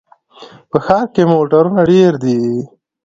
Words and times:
په 0.69 0.77
ښار 0.85 1.05
کې 1.13 1.23
موټرونه 1.31 1.81
ډېر 1.91 2.11
دي. 2.23 2.39